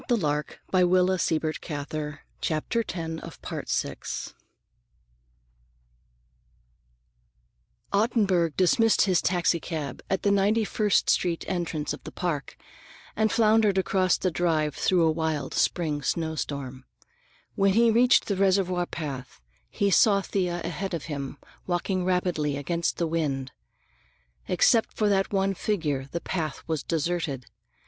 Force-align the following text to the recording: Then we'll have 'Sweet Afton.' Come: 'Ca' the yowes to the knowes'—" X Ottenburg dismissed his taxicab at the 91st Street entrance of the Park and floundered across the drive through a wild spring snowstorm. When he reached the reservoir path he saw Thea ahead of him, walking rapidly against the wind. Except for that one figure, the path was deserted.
Then 0.09 0.19
we'll 0.71 1.11
have 1.11 1.21
'Sweet 1.21 1.43
Afton.' 1.69 2.17
Come: 2.41 2.61
'Ca' 2.63 2.63
the 2.71 3.21
yowes 3.21 3.21
to 3.21 3.21
the 3.21 3.21
knowes'—" 3.21 3.87
X 3.91 4.33
Ottenburg 7.93 8.57
dismissed 8.57 9.03
his 9.03 9.21
taxicab 9.21 10.01
at 10.09 10.23
the 10.23 10.31
91st 10.31 11.07
Street 11.07 11.45
entrance 11.47 11.93
of 11.93 12.03
the 12.03 12.11
Park 12.11 12.57
and 13.15 13.31
floundered 13.31 13.77
across 13.77 14.17
the 14.17 14.31
drive 14.31 14.73
through 14.73 15.03
a 15.05 15.11
wild 15.11 15.53
spring 15.53 16.01
snowstorm. 16.01 16.83
When 17.53 17.73
he 17.73 17.91
reached 17.91 18.25
the 18.25 18.35
reservoir 18.37 18.87
path 18.87 19.39
he 19.69 19.91
saw 19.91 20.21
Thea 20.23 20.61
ahead 20.63 20.95
of 20.95 21.03
him, 21.03 21.37
walking 21.67 22.03
rapidly 22.05 22.57
against 22.57 22.97
the 22.97 23.05
wind. 23.05 23.51
Except 24.47 24.97
for 24.97 25.07
that 25.09 25.31
one 25.31 25.53
figure, 25.53 26.07
the 26.11 26.21
path 26.21 26.63
was 26.65 26.81
deserted. 26.81 27.45